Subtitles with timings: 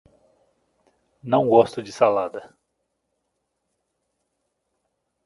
[1.23, 2.57] Não gosto de salada